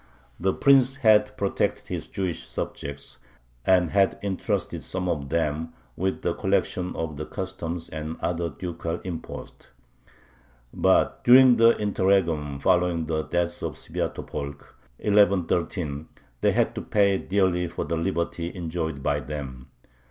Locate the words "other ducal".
8.19-8.99